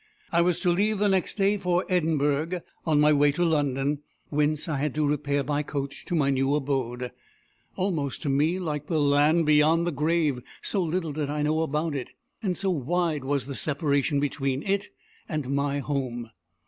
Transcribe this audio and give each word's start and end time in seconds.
I 0.31 0.41
was 0.41 0.59
to 0.61 0.71
leave 0.71 0.97
the 0.97 1.07
next 1.07 1.35
day 1.35 1.59
for 1.59 1.85
Edinburgh, 1.87 2.61
on 2.87 2.99
my 2.99 3.13
way 3.13 3.31
to 3.33 3.45
London, 3.45 3.99
whence 4.29 4.67
I 4.67 4.77
had 4.77 4.95
to 4.95 5.05
repair 5.05 5.43
by 5.43 5.61
coach 5.61 6.05
to 6.05 6.15
my 6.15 6.31
new 6.31 6.55
abode 6.55 7.11
almost 7.75 8.23
to 8.23 8.29
me 8.29 8.57
like 8.57 8.87
the 8.87 8.99
land 8.99 9.45
beyond 9.45 9.85
the 9.85 9.91
grave, 9.91 10.41
so 10.63 10.81
little 10.81 11.11
did 11.11 11.29
I 11.29 11.43
know 11.43 11.61
about 11.61 11.93
it, 11.93 12.09
and 12.41 12.57
so 12.57 12.71
wide 12.71 13.23
was 13.23 13.45
the 13.45 13.53
separation 13.53 14.19
between 14.19 14.63
it 14.63 14.87
and 15.29 15.51
my 15.51 15.77
home. 15.77 16.31